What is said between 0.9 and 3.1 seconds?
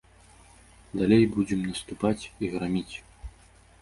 Далей будзем наступаць і граміць.